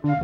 [0.00, 0.16] Komiði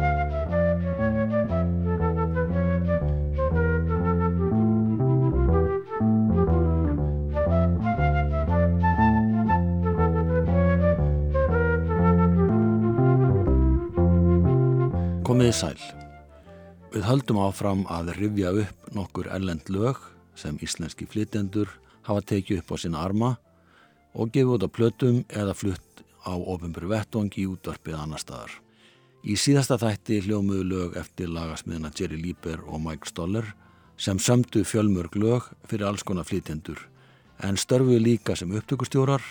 [15.53, 15.77] sæl.
[16.95, 20.01] Við höldum áfram að rifja upp nokkur ellend lög
[20.33, 21.69] sem íslenski flytjendur
[22.09, 23.37] hafa tekið upp á sína arma
[24.17, 28.65] og gefið út á plötum eða flutt á ofinburu vettvangi í útvarpið annar staðar.
[29.27, 33.49] Í síðasta þætti hljómuðu lög eftir lagasmiðna Jerry Lieber og Mike Stoller
[33.99, 36.79] sem sömdu fjölmörg lög fyrir alls konar flytjendur
[37.43, 39.25] en störfuðu líka sem upptökustjórar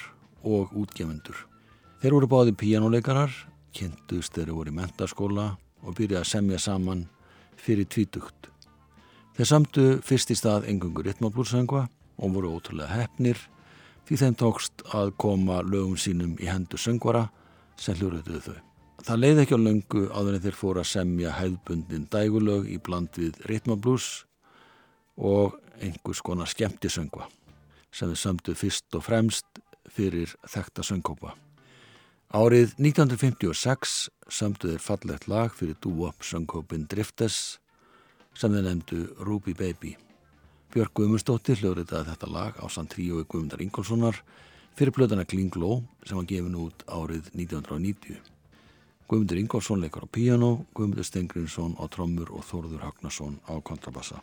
[0.43, 1.37] og útgefundur.
[2.03, 3.31] Þeir voru báði píjánuleikarar,
[3.71, 5.47] kynntust þeir voru í mentaskóla
[5.85, 7.07] og byrjaði að semja saman
[7.55, 8.51] fyrir tvítugt.
[9.39, 11.87] Þeir samtu fyrst í stað engungur ritmáblúrsöngva
[12.19, 13.39] og voru ótrúlega hefnir
[14.05, 17.29] því þeim tókst að koma lögum sínum í hendur söngvara
[17.79, 18.74] sem hljóruðuðu þau.
[19.05, 23.13] Það leiði ekki á löngu áður en þeir fóru að semja hæðbundin dægulög í bland
[23.13, 24.07] við ritmáblús
[25.21, 27.27] og einhvers konar skemmtisöngva
[27.93, 29.61] sem þeir samtu fyrst og fremst
[29.93, 31.35] fyrir þekta söngkópa.
[32.33, 33.95] Árið 1956
[34.25, 37.59] samtu þeir fallegt lag fyrir dúop söngkópin Driftes
[38.33, 39.93] sem þeir nefndu Ruby Baby.
[40.73, 44.23] Björg Guðmundsdóttir hljóðritaði þetta lag á sann tríói Guðmundar Ingolsonar
[44.73, 48.34] fyrir blöðana Klingló sem var gefin út árið 1990.
[49.05, 54.17] Guðmundur Ingolson leikar á piano, Guðmundur Stengrinsson á trommur og Þórður Hagnarsson á kontrabassa.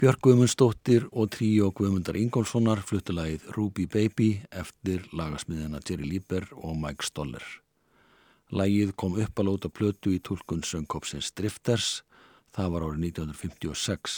[0.00, 7.04] Björg Guðmundsdóttir og tríó Guðmundar Ingólfssonar fluttulægið Ruby Baby eftir lagasmiðina Jerry Lieber og Mike
[7.04, 7.44] Stoller.
[8.48, 11.90] Lægið kom upp að lóta plötu í tólkun söngkópsins Drifters,
[12.56, 14.16] það var árið 1956.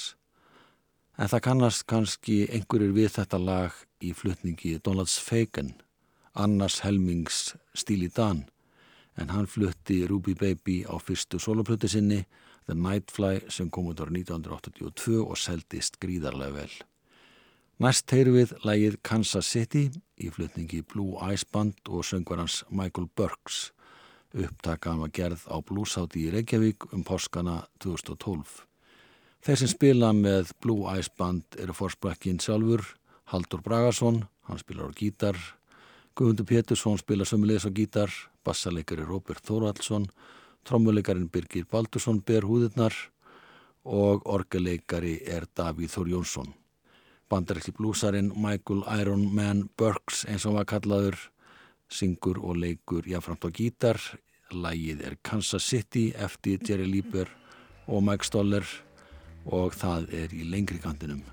[1.18, 5.74] En það kannast kannski einhverjir við þetta lag í flutningi Donalds Fagan,
[6.38, 8.44] annars helmings stíli Dan,
[9.18, 12.22] en hann flutti Ruby Baby á fyrstu soloplötu sinni
[12.66, 16.74] The Nightfly sem kom út ára 1982 og seldist gríðarlega vel.
[17.82, 19.88] Næst heyru við lægið Kansas City
[20.22, 23.72] í flutningi Blue Ice Band og söngvarans Michael Burks.
[24.32, 28.62] Upptakaðan var gerð á Bluesáti í Reykjavík um páskana 2012.
[29.42, 32.84] Þeir sem spila með Blue Ice Band eru fórsprakkin sjálfur,
[33.32, 35.38] Haldur Bragason, hann spilar á gítar,
[36.14, 40.06] Guðmundur Pétursson spila sömulegis á gítar, bassaleikari Robert Þóraldsson
[40.64, 42.94] Trommuleikarin Birgir Baldursson ber húðirnar
[43.82, 46.52] og orgeleikari er Davíð Þór Jónsson.
[47.32, 51.18] Bandarækli blúsarinn Michael Iron Man Burks eins og var kallaður
[51.92, 53.98] syngur og leikur jáframt á gítar.
[54.52, 57.30] Lægið er Kansas City eftir Jerry Lieber
[57.88, 58.66] og Mike Stoller
[59.46, 61.24] og það er í lengri kantinum.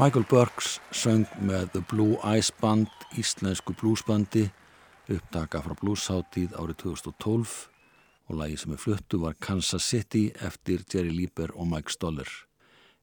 [0.00, 2.88] Michael Burks söng með The Blue Eyes Band,
[3.20, 4.46] íslensku bluesbandi,
[5.12, 7.52] upptaka frá bluesháttíð árið 2012
[8.30, 12.32] og lagi sem er fluttu var Kansas City eftir Jerry Lieber og Mike Stoller.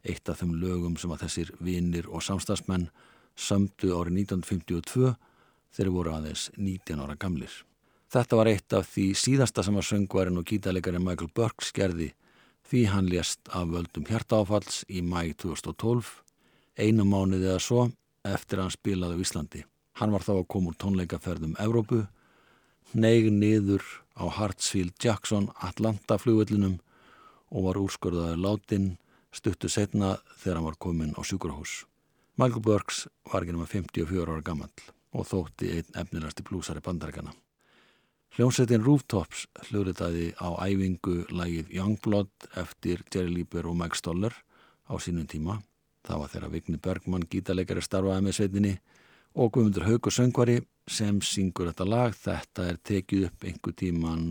[0.01, 2.89] Eitt af þeim lögum sem að þessir vinnir og samstagsmenn
[3.37, 5.13] sömdu árið 1952
[5.77, 7.51] þeir voru aðeins 19 ára gamlir.
[8.09, 12.15] Þetta var eitt af því síðasta sem að söngvarinn og gítalegari Michael Burks gerði
[12.65, 16.23] því hann lést af völdum hjartaáfalls í mæg 2012,
[16.77, 17.87] einu mánuði eða svo
[18.27, 19.63] eftir að hann spilaði á Íslandi.
[19.97, 22.03] Hann var þá að koma úr tónleikaferðum Evrópu,
[22.93, 23.83] neig niður
[24.17, 26.77] á Hartsfield Jackson Atlanta flugvellinum
[27.49, 28.87] og var úrskorðaður látin
[29.33, 31.85] stuttu setna þegar hann var komin á sjúkurhús.
[32.37, 34.71] Michael Burks var ekki náma 54 ára gammal
[35.17, 37.33] og þótti einn efnilegasti blúsari bandarækana.
[38.37, 44.35] Hljómsettin Rooftops hljóðritaði á æfingu lægið Youngblood eftir Jerry Lieber og Mike Stoller
[44.85, 45.57] á sínum tíma.
[46.07, 48.73] Það var þeirra Vigni Bergman gítalegari starfaði með sveitinni
[49.35, 52.15] og Guðmundur Haugur söngvari sem syngur þetta lag.
[52.15, 54.29] Þetta er tekið upp einhver tíman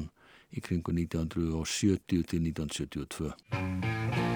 [0.57, 4.36] í kringu 1970 til 1972.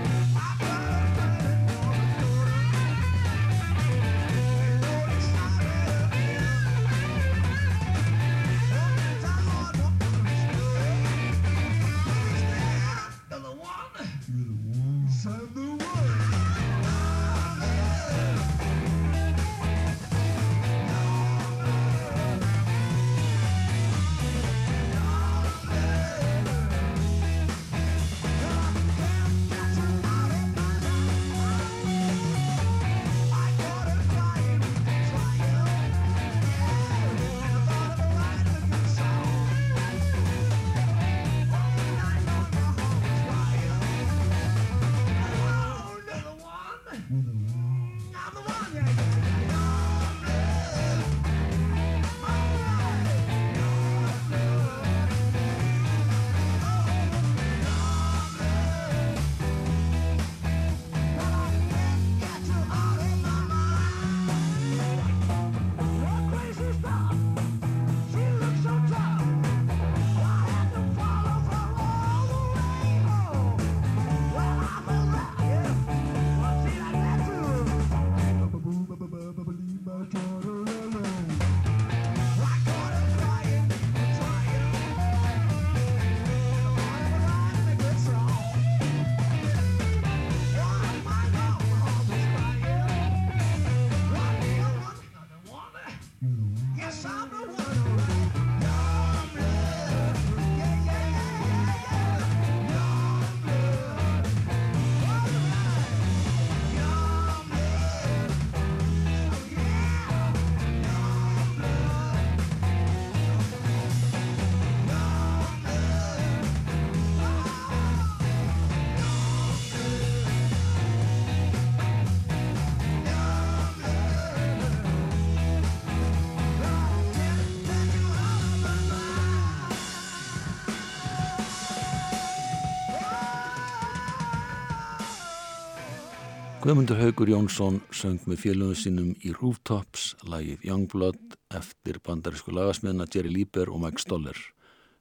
[136.60, 143.32] Guðmundur Haugur Jónsson söng með fjölunum sínum í Rooftops lagið Youngblood eftir bandarísku lagasmiðna Jerry
[143.32, 144.36] Lieber og Mike Stoller.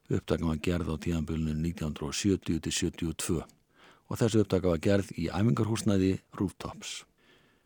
[0.08, 7.04] Uppdagan var gerð á tíðanbölunum 1970-72 og þessu uppdaga var gerð í æfingarhúsnæði Rooftops.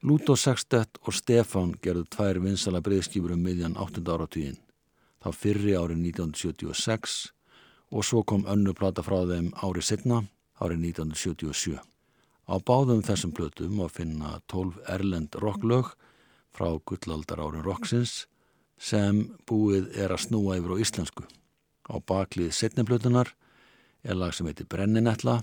[0.03, 4.03] Lúto Sextet og Stefan gerðu tvær vinsala breyðskýfur um miðjan 8.
[4.03, 4.59] áratvíðin.
[5.23, 7.19] Þá fyrri árið 1976
[7.95, 10.25] og svo kom önnu plata frá þeim árið setna
[10.59, 11.94] árið 1977.
[12.45, 15.95] Á báðum þessum plötum að finna 12 erlend rocklög
[16.55, 18.27] frá gullaldar árin rocksins
[18.77, 21.25] sem búið er að snúa yfir á íslensku.
[21.89, 23.33] Á baklið setniplötunar
[24.05, 25.41] er lag sem heitir Brenninetla.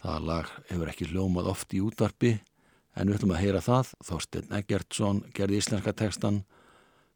[0.00, 2.36] Það lag hefur ekki ljómað oft í útvarpi
[2.96, 3.92] en við ætlum að heyra það.
[4.08, 6.44] Þorstein Eggertsson gerði íslenska tekstan.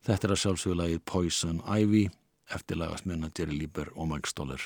[0.02, 2.08] Þetta er að sjálfsögðu lagið Poison Ivy
[2.52, 4.60] eftir lagasmjörna Jerry Lieber og Mike Stoller.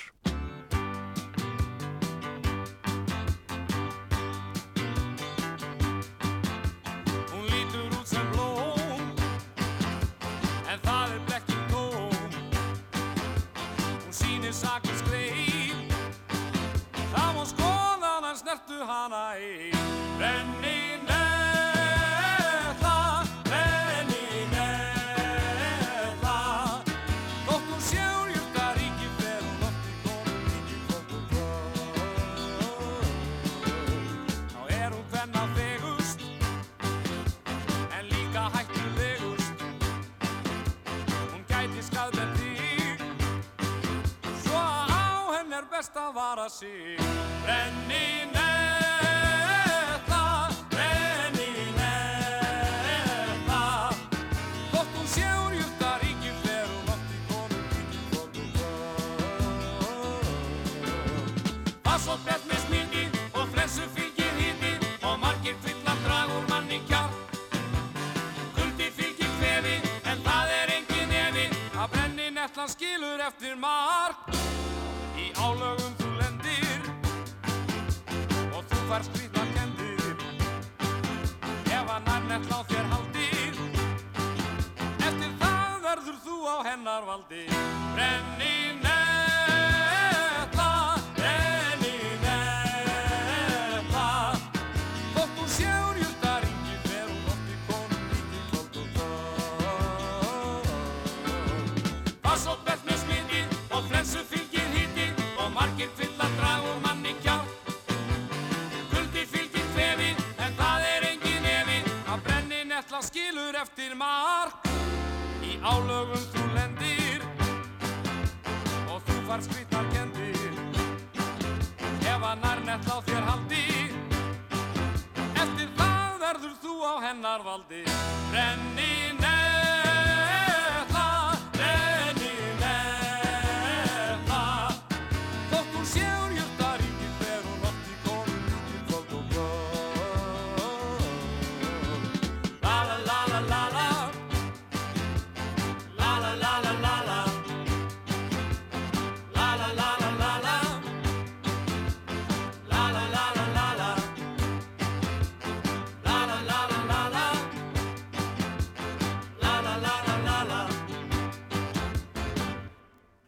[46.14, 46.96] Vara sig.
[47.44, 48.35] Brenni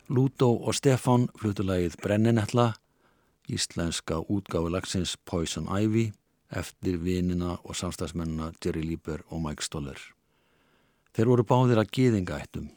[0.08, 2.70] Lúdó og Stefán fluttu lagið Brenninetla,
[3.44, 6.12] íslenska útgáfu lagsins Poison Ivy,
[6.48, 10.00] eftir vinina og samstagsmennina Jerry Lieber og Mike Stoller.
[11.12, 12.70] Þeir voru báðir að gýðingaættum,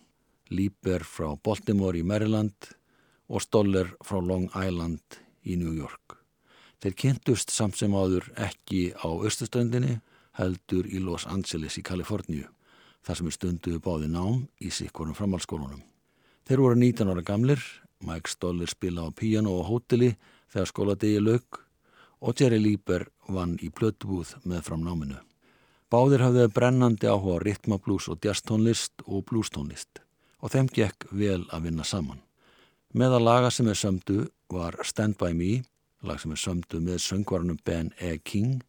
[0.52, 2.68] Lieber frá Baltimore í Maryland
[3.32, 6.18] og Stoller frá Long Island í New York.
[6.84, 10.02] Þeir kynntust samt sem áður ekki á austustöndinni,
[10.36, 12.50] heldur í Los Angeles í Kaliforníu,
[13.08, 15.91] þar sem er stunduðu báði nám í sikkurum framhalskólunum.
[16.52, 17.62] Þeir voru 19 ára gamlir,
[18.04, 20.10] Mike Stoller spila á píjano og hóteli
[20.52, 21.62] þegar skóladegi lauk
[22.20, 25.22] og Jerry Lieber vann í plötubúð með framnáminu.
[25.88, 30.02] Báðir hafði brennandi áhuga ritmablús og jazztónlist og blústónlist
[30.44, 32.20] og þeim gekk vel að vinna saman.
[32.92, 35.62] Meða laga sem er sömdu var Stand By Me,
[36.04, 38.18] lag sem er sömdu með söngvarnum Ben E.
[38.20, 38.60] King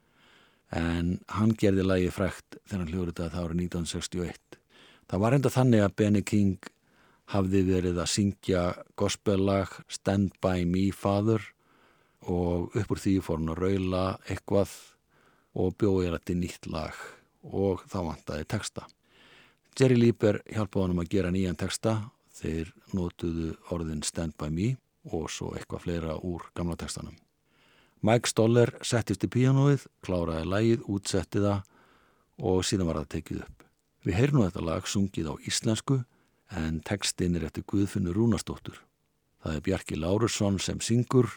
[0.71, 4.61] en hann gerði lagi frækt þegar hann hljóður þetta það árið 1961.
[5.11, 6.71] Það var enda þannig að Benny King
[7.33, 8.63] hafði verið að syngja
[8.99, 11.43] gospellag Stand By Me Father
[12.29, 14.73] og upp úr því fór hann að raula eitthvað
[15.59, 16.99] og bjóði hér til nýtt lag
[17.43, 18.87] og þá vantaði texta.
[19.79, 21.97] Jerry Lieber hjálpaði hann um að gera nýjan texta
[22.37, 24.75] þeir notuðu orðin Stand By Me
[25.11, 27.17] og svo eitthvað fleira úr gamla textanum.
[28.03, 31.63] Mike Stoller settist í píanóið, kláraði lagið, útsetti það
[32.43, 33.67] og síðan var það tekið upp.
[34.03, 36.01] Við heyrum þetta lag sungið á íslensku
[36.59, 38.79] en textin er eftir Guðfinnur Rúnastóttur.
[39.43, 41.29] Það er Bjarki Lárusson sem syngur,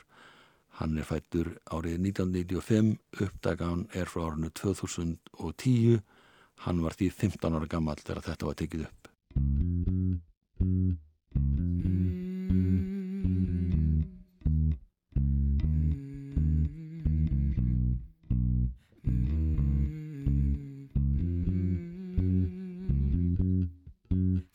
[0.80, 6.02] hann er fættur árið 1995, uppdagan er frá árinu 2010,
[6.68, 9.02] hann var því 15 ára gammal þegar þetta var tekið upp.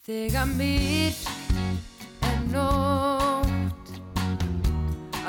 [0.00, 1.26] Þegar myrk
[2.24, 3.90] er nótt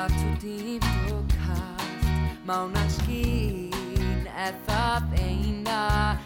[0.00, 2.06] Allt svo dýmt og kallt
[2.48, 5.82] Mánaskín er það eina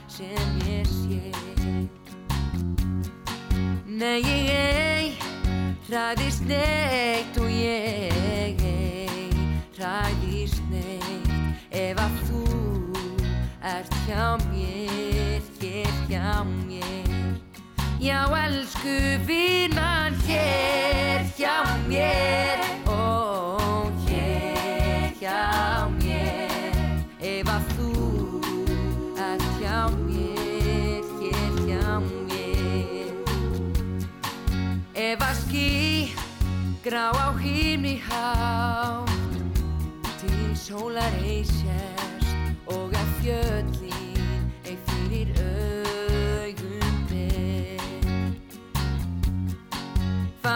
[0.07, 1.19] sem ég sé.
[3.85, 5.11] Nei, ég ei
[5.89, 9.27] hræðist neitt og ég ei
[9.75, 11.35] hræðist neitt.
[11.75, 12.45] Ef að þú
[13.75, 16.96] ert hjá mér, hér hjá mér
[17.99, 22.61] Já, elsku vinan hér hjá mér.
[22.87, 27.01] Ó, hér hjá mér.
[27.21, 27.91] Ef að þú
[29.17, 33.17] ert hjá mér, hér hjá mér.
[34.93, 36.13] Ef að ský
[36.85, 39.09] grá á himni hátt
[40.21, 42.37] Til sólar ei sérst
[42.71, 43.76] og að fjöllin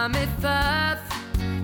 [0.01, 1.01] Hvað með það,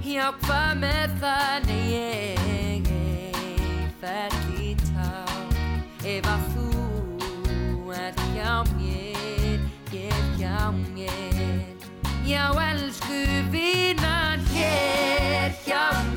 [0.05, 5.07] já hvað með það, nei ég ei ferli tá
[6.05, 11.65] Ef að þú ert hjá mér, ég hjá mér.
[12.29, 15.81] Já, elsku vinan hér hjá
[16.13, 16.16] mér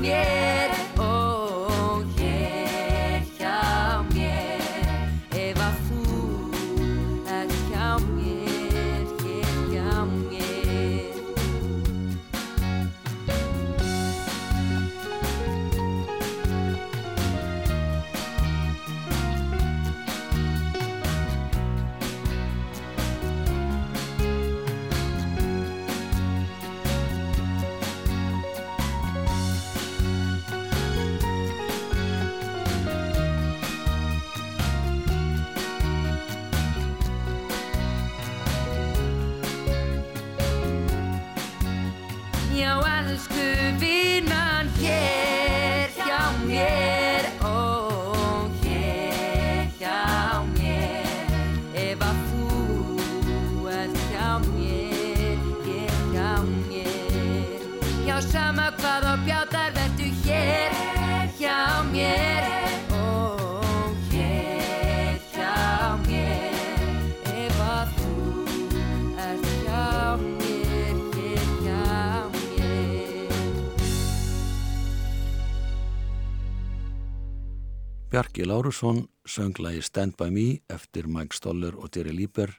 [78.41, 82.49] Bjarki Lárusson söng lagi Stand By Me eftir Mike Stoller og Jerry Lieber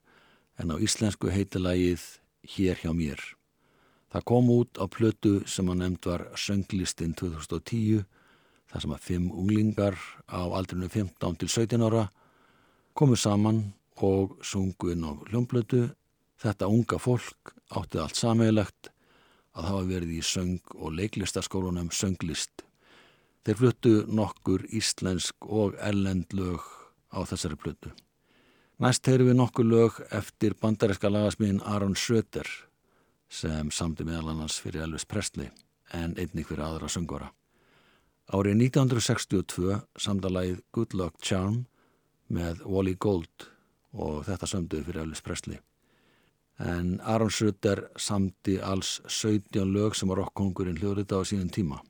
[0.59, 3.18] en á íslensku heiti lagið Hér hjá mér.
[4.14, 8.07] Það kom út á plötu sem að nefnd var Sönglistinn 2010
[8.71, 9.99] þar sem að fimm unglingar
[10.31, 12.12] á aldrinu 15 til 17 ára
[12.95, 15.88] komu saman og sungu inn á hljómblötu.
[16.38, 18.92] Þetta unga fólk átti allt sameiglegt
[19.59, 22.62] að hafa verið í söng og leiklistaskólunum sönglist.
[23.43, 26.63] Þeir fluttu nokkur íslensk og ellend lög
[27.11, 27.91] á þessari plötu.
[28.79, 32.49] Næst heyrum við nokkur lög eftir bandaríska lagasmiðin Aron Söder
[33.33, 35.51] sem samti meðal annars fyrir Elvis Presley
[35.93, 37.33] en einnig fyrir aðra söngvara.
[38.33, 41.65] Árið 1962 samdalagið Good Luck Charm
[42.33, 43.51] með Wally Gold
[43.93, 45.59] og þetta sömduði fyrir Elvis Presley.
[46.63, 51.83] En Aron Söder samti alls 17 lög sem var rockkongurinn hljóðrita á sínum tíma.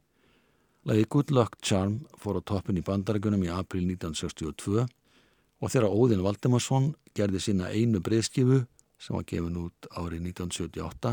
[0.83, 6.25] Lagi Good Luck Charm fór á toppin í bandarækunum í april 1962 og þegar Óðinn
[6.27, 8.65] Valdemarsson gerði sína einu breyðskifu
[8.99, 11.13] sem var gefin út árið 1978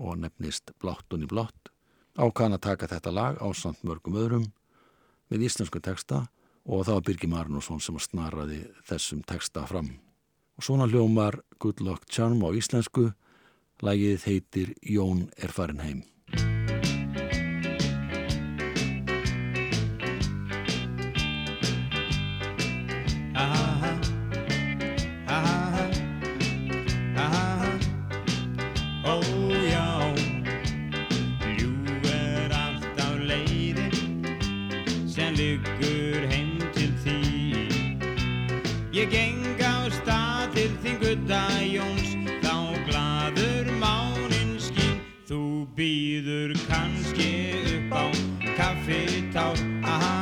[0.00, 1.68] og nefnist Bláttunni Blátt
[2.16, 4.46] ákvæðan að taka þetta lag á samt mörgum öðrum
[5.28, 6.22] með íslensku texta
[6.64, 9.90] og það var Birgi Marnusson sem snaraði þessum texta fram.
[10.56, 13.10] Og svona hljómar Good Luck Charm á íslensku,
[13.84, 16.02] lagið heitir Jón er farin heim.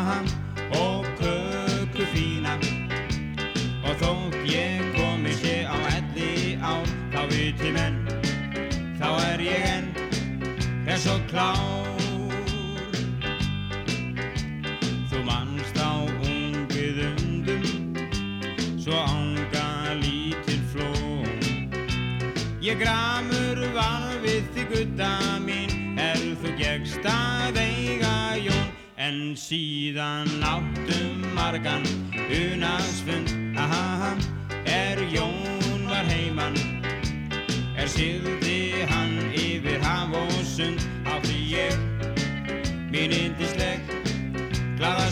[0.09, 0.23] Aha,
[0.71, 2.55] og köku fína.
[3.85, 7.99] Og þótt ég komi sé á elli ár Þá viti menn,
[9.01, 9.89] þá er ég enn
[10.87, 12.03] Hress og klár
[15.11, 17.65] Þú manst á ungið undum
[18.77, 21.29] Svo ánga lítil flóm
[22.65, 27.68] Ég gramur var við því gutta mín Er þú gegst að jón
[29.09, 31.85] En síðan áttum margan
[32.29, 34.11] unasfund Aha,
[34.69, 36.59] er Jón var heiman?
[37.81, 40.85] Er sigði hann yfir haf og sund?
[41.09, 41.81] Átti ég
[42.93, 43.81] mín yndisleg
[44.77, 45.09] glaða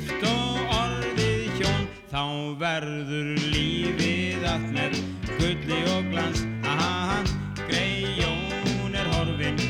[0.00, 2.22] gift og orðið hjón Þá
[2.60, 4.96] verður lífið allt með
[5.38, 6.44] gulli og glans.
[6.66, 7.20] Aha,
[7.68, 9.60] grei Jón er horfin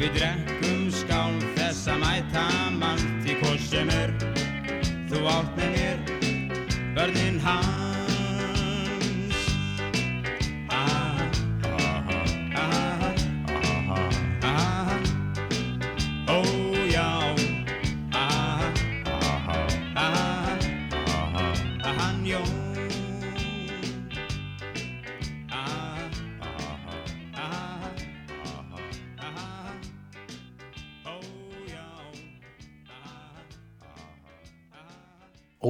[0.00, 2.46] Við drekkum skál þess að mæta
[2.78, 4.16] mann Því hvort sem er.
[5.10, 6.02] Þú átt með mér
[6.96, 7.79] Börnin hans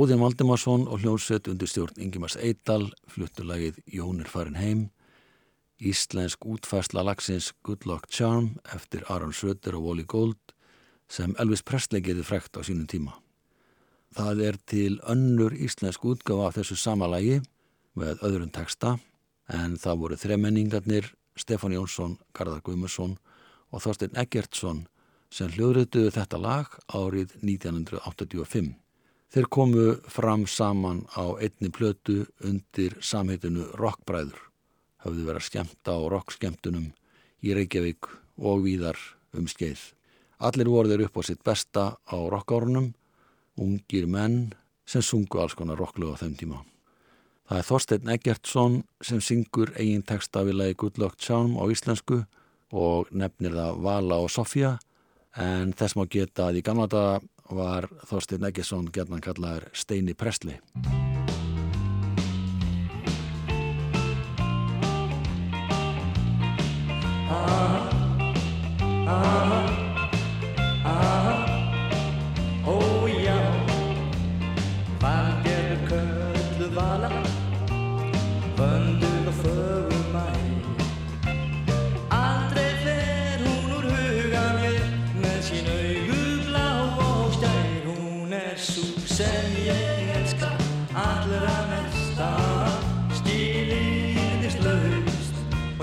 [0.00, 4.78] Óðinn Valdimarsson og hljómsveit undir stjórn Ingimars Eidal fluttu lagið Jón er farin heim
[5.76, 10.54] Íslensk útfærsla lagsins Good Luck Charm eftir Aron Söder og Wally Gold
[11.10, 13.18] sem Elvis Presley gerði frekt á sínum tíma.
[14.16, 17.42] Það er til önnur íslensk útgáfa af þessu sama lagi
[17.92, 18.96] með öðrun texta
[19.52, 23.18] en það voru þremenningarnir Stefán Jónsson, Garðar Guðmursson
[23.68, 24.86] og Þorstein Eggertsson
[25.28, 28.79] sem hljóðrituðu þetta lag árið 1985.
[29.30, 34.40] Þeir komu fram saman á einni plötu undir samheitinu Rockbræður.
[35.04, 36.88] Hafðu verið að skemmta á rockskemmtunum
[37.46, 38.08] í Reykjavík
[38.42, 38.98] og víðar
[39.38, 39.78] um skeið.
[40.42, 42.90] Allir voru þeir upp á sitt besta á rockárunum,
[43.54, 44.50] ungir menn
[44.82, 46.64] sem sungu alls konar rocklögu á þeim tíma.
[47.46, 52.24] Það er Þorstein Eggertsson sem syngur eigin texta við lagi Good Luck Charm á íslensku
[52.74, 54.78] og nefnir það Vala og Sofía
[55.38, 57.20] en þess má geta að í gamla daga
[57.54, 60.58] var Þorstein Eggertsson gerðan kallaður Steini Prestli.
[69.10, 69.59] Ó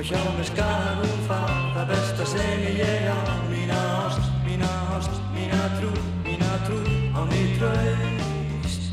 [0.07, 1.41] hjá mér skal hún fá
[1.75, 3.19] það besta sem ég á.
[3.51, 5.91] Mína ást, mína ást, mína trú,
[6.23, 6.79] mína trú
[7.11, 8.83] á mig traust.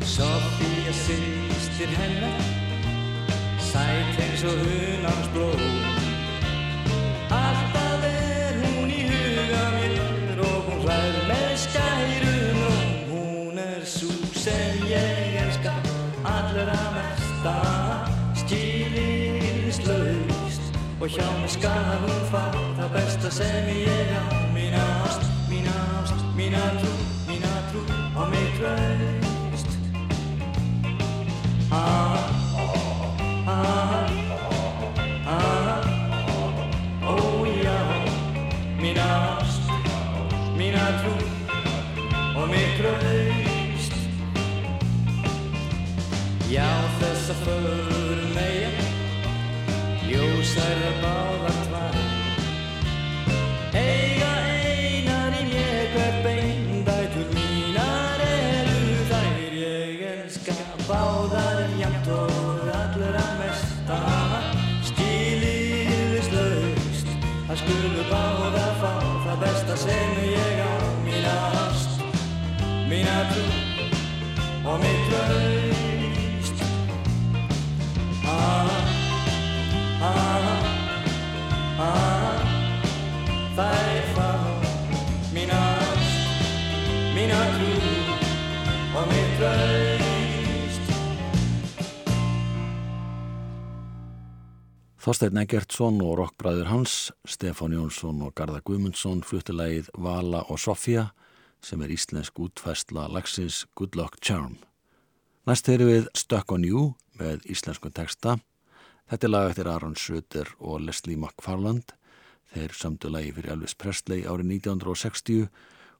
[0.00, 2.40] Sofía sýstir hennar,
[3.60, 5.60] sæt eins og hunans blóð.
[7.28, 12.88] Alltaf er hún í huga mér og hún hlær með skærum róm.
[13.12, 15.76] Hún er svo sem ég elska
[16.24, 17.75] allra mesta, stíliðist
[21.06, 22.44] og hjá mér skal hún fá
[22.76, 24.22] það besta sem ég á.
[24.54, 26.94] Mína ást, mína ást, mína trú,
[27.28, 27.80] mína trú
[28.18, 29.68] á mig traust.
[31.70, 32.26] Ah,
[33.46, 34.10] ah,
[35.26, 35.86] ah,
[37.06, 37.16] ó
[37.62, 37.80] já,
[38.82, 39.06] mína
[39.38, 39.62] ást,
[40.58, 41.14] mína trú
[42.34, 43.94] og mig traust.
[46.50, 46.66] Já,
[46.98, 48.05] þessa förum meia,
[50.10, 51.96] ljósæra báðar tvær.
[53.76, 59.56] Eiga einar í mér hver bein, dætur mínar eru þær.
[59.58, 64.00] Ég elska báðar en jafnt og allra mesta,
[64.90, 67.12] skiliðist laust.
[67.50, 68.90] Það skulu báðar fá
[69.26, 70.72] það besta sem ég á,
[71.04, 72.02] mína ást,
[72.90, 73.46] mína trú
[74.66, 75.65] og mitt traust.
[83.56, 84.30] Þær fá
[87.16, 87.70] mína trú
[88.96, 90.92] og mitt traust.
[95.06, 101.10] Þorstein Eggertsson og rockbræður hans, Stefán Jónsson og Garðar Guðmundsson fluttilegið Vala og Sofía
[101.64, 104.58] sem er íslensk útfæstla lagsins Good Luck Charm.
[105.46, 108.36] Næst erum við Stuck on You með íslensku texta.
[109.06, 111.94] Þetta er lag eftir Aaron Sutter og Leslie McFarland.
[112.54, 115.48] Þeir samtu lagi fyrir Elvis Presley árið 1960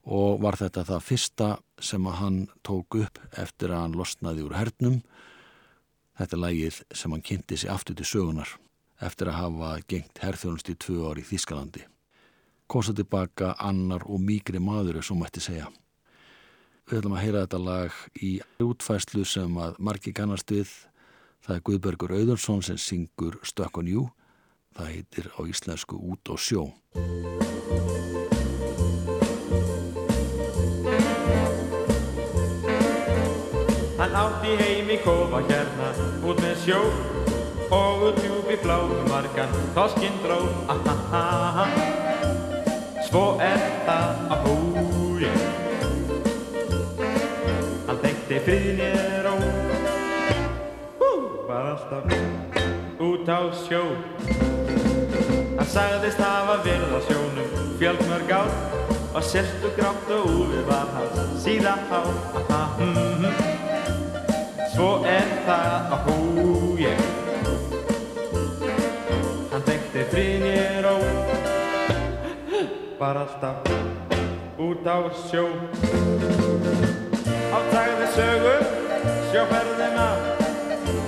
[0.07, 1.49] og var þetta það fyrsta
[1.83, 5.01] sem að hann tók upp eftir að hann losnaði úr hernum.
[6.17, 8.55] Þetta lagið sem hann kynnti sig aftur til sögunar
[9.03, 11.83] eftir að hafa gengt herþjónust í tvö ári í Þískalandi.
[12.67, 15.69] Kom svo tilbaka annar og mýgri maður, svo mætti segja.
[16.87, 18.31] Við ætlum að heyra þetta lag í
[18.63, 20.71] útfæslu sem að margi kannast við.
[21.43, 24.09] Það er Guðbergur Auðursson sem syngur Stuck on You.
[24.77, 26.63] Það heitir á íslensku Út og sjó.
[33.97, 35.89] Hann átti heim í kofa hérna
[36.29, 36.83] út með sjó
[37.73, 39.57] og út djúpi bláum margan.
[39.79, 41.65] Þoskinn dró ahaha
[43.09, 45.33] Svo er það að húi
[47.89, 48.93] Hann þekkti friðinni
[49.25, 49.35] ró
[51.01, 51.11] Hú,
[51.49, 52.13] var alltaf
[53.01, 53.83] út á sjó
[55.67, 58.51] Hann sagðist hafa verið á sjónum fjölmörg ár.
[59.19, 62.07] Og sérstu grátt og úfið var hans síða hár
[62.39, 63.35] aha, mm, mm.
[64.77, 66.93] Svo er það að húi
[69.51, 70.95] Hann þekkti friðinni ró
[73.03, 73.67] var alltaf
[74.63, 75.49] út á sjó.
[77.59, 78.67] Átægði sögur
[79.35, 80.11] sjóferðina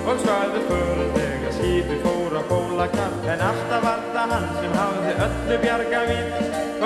[0.03, 5.13] og svæði för þegar skipi fór á kólakall en alltaf var það hann sem hafði
[5.25, 6.29] öllu bjarga vín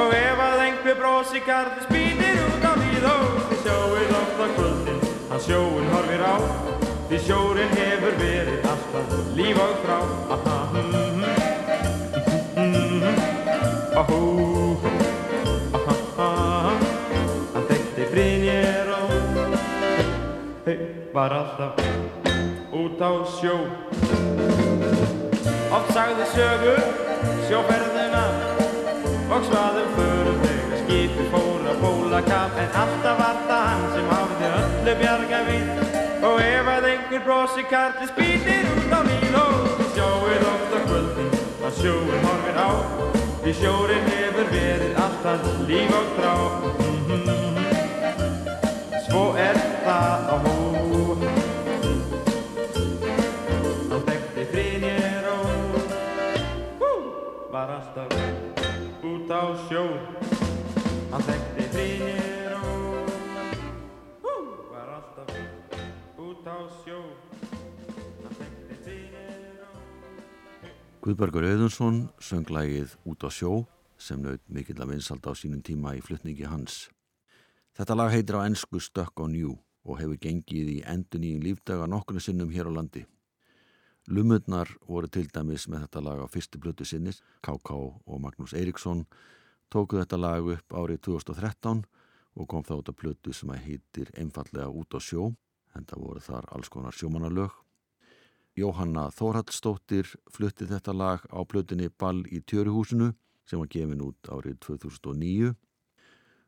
[0.02, 4.48] og ef að einhver brósi gardi spýtir út á víð og þið sjóið oft á
[4.56, 6.36] kvöldin hann sjóin horfir á
[7.12, 10.00] því sjórin hefur verið alltaf líf og frá
[10.38, 11.22] aha mhm
[12.58, 13.06] mhm
[14.02, 14.20] ahó
[15.78, 16.76] aha aha
[17.54, 19.18] hann tekti frinjir og
[20.66, 20.78] hey,
[21.14, 21.78] var alltaf
[22.74, 23.60] út á sjó
[25.74, 26.74] Oft sagði sögu
[27.48, 28.20] sjóferðina
[29.34, 34.12] og svaðum förum þegar skipi fór að bóla kaf en alltaf var það hann sem
[34.12, 35.82] hafði öllu bjarga við.
[36.30, 40.80] Og ef að einhver brosi karli spýtir út á míl og þið sjáuð oft á
[40.86, 42.70] kvöldin að sjóin horfir á.
[43.42, 46.36] Því sjórin hefur verið allt hans líf og trá.
[49.10, 49.73] Svo er
[59.44, 59.84] á sjó.
[61.12, 62.54] Hann þekkti Brynjar
[64.24, 65.30] og var alltaf
[66.24, 67.00] út á sjó.
[68.24, 73.66] Hann þekkti Brynjar og Guðbergur Auðunsson söng lagið Út á sjó
[74.00, 76.88] sem naut mikill að vinsald á sínum tíma í flutningi hans.
[77.76, 81.90] Þetta lag heitir á ennsku Stuck on You og hefur gengið í endun í lífdaga
[81.90, 83.04] nokkuna sinnum hér á landi.
[84.08, 87.72] Lumurnar voru til dæmis með þetta lag á fyrstu blötu sinnis, K.K.
[87.72, 89.06] og Magnús Eiríksson
[89.72, 91.86] tóku þetta lag upp árið 2013
[92.36, 95.30] og kom þá út af blötu sem að heitir einfallega Út á sjó,
[95.72, 97.56] en það voru þar alls konar sjómanarlög.
[98.60, 103.14] Jóhanna Þórhaldsdóttir flutti þetta lag á blötunni Ball í Tjöruhúsinu
[103.48, 105.56] sem var gefin út árið 2009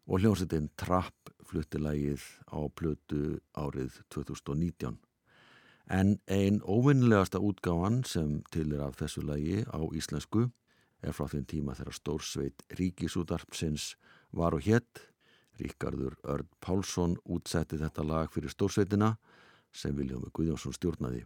[0.06, 2.20] og hljómsveitin Trapp flutti lagið
[2.52, 5.05] á blötu árið 2019.
[5.88, 10.48] En ein óvinnilegasta útgáfan sem til er af þessu lagi á íslensku
[11.06, 13.94] er frá þeim tíma þegar stórsveit Ríkisútarpsins
[14.34, 15.14] var og hétt.
[15.62, 19.14] Ríkardur Örd Pálsson útsetti þetta lag fyrir stórsveitina
[19.72, 21.24] sem Viljómi Guðjónsson stjórnaði.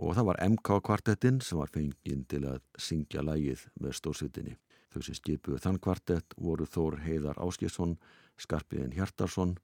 [0.00, 4.56] Og það var MK kvartettin sem var fenginn til að syngja lagið með stórsveitinni.
[4.90, 7.98] Þau sem skipuðu þann kvartett voru Þór Heiðar Áskjesson,
[8.40, 9.58] Skarpiðin Hjartarsson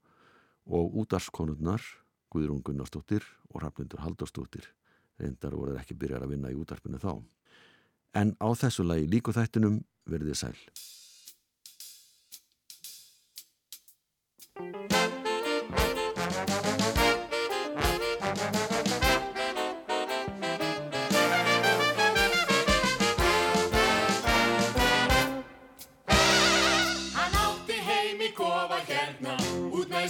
[0.67, 1.81] og útarskonurnar
[2.37, 3.25] Guðrún Gunnarsdóttir
[3.55, 4.67] og Raflindur Haldarsdóttir.
[5.17, 7.15] Reyndar voruð ekki byrjar að vinna í útarpinu þá.
[8.21, 10.59] En á þessu lagi líku þættinum verðið sæl.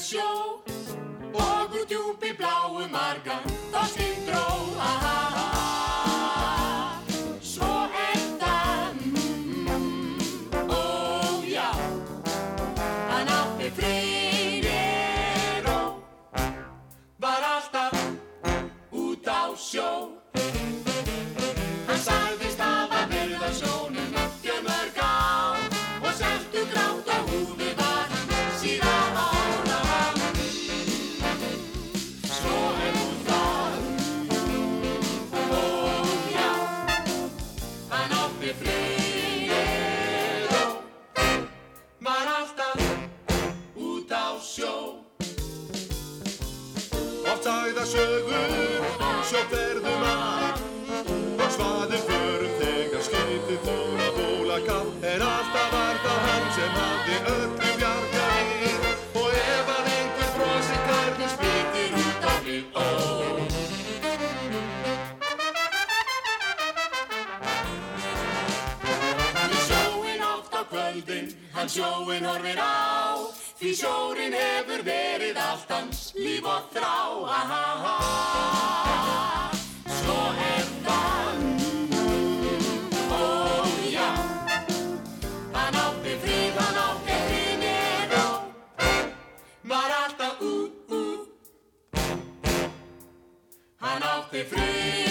[0.06, 0.55] Hann
[3.06, 3.45] margam
[47.86, 48.50] Sögur,
[49.28, 50.62] sjóferðum að
[51.38, 56.74] og svaðum förum þegar skipið fór að bóla kapp en alltaf var það hann sem
[56.80, 58.88] hafði öllu bjargaðið
[59.22, 62.86] og ef að einhver brosi karlur spýtir út á við ó.
[69.46, 72.95] Við sjóin oft á kvöldin, hann sjóin horfir á
[73.56, 79.54] Því sjórin hefur verið allt hans líf og þrá ah, ah, ah.
[79.96, 81.40] Svo er það,
[83.16, 83.22] ó
[83.94, 84.10] já.
[85.56, 88.36] Hann átti frið, hann átti frið og
[89.72, 90.54] Var alltaf ú,
[90.92, 91.02] ú.
[93.80, 95.05] Hann átti frið